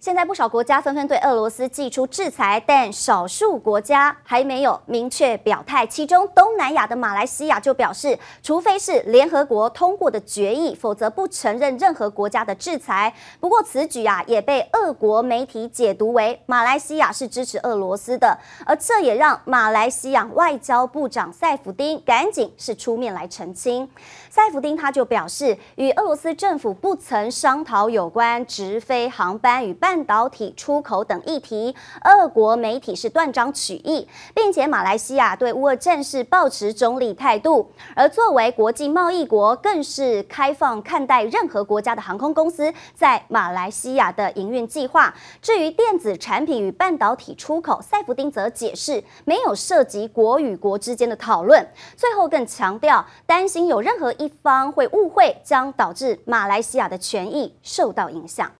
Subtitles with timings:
[0.00, 5.84] 现在不少国家纷纷对俄罗斯祭出制裁，但少数国家还没有明确表态。
[5.84, 13.12] 其中，东南亚的马来西亚就表示，除非是联合国通过的决议，否则不承认任何国家的制裁。
[13.40, 23.90] 不过，此举啊也被俄国媒体解读为马来西亚是支持俄罗斯的，而这也让马来西亚外交部长赛福丁赶紧是出面来澄清。
[24.30, 31.74] 赛福丁他就表示，与俄罗斯政府不曾商讨有关直飞航班与半导体出口等议题，
[32.04, 45.14] 俄国媒体是断章取义，并且马来西亚对乌俄战事抱持中立态度，而作为国际贸易国，更是开放看待任何国家的航空公司在马来西亚的营运计划。
[45.40, 58.52] 至于电子产品与半导体出口，赛夫丁则解释没有涉及国与国之间的讨论，最后更强调担心有任何一方会误会，将导致马来西亚的权益受到影响。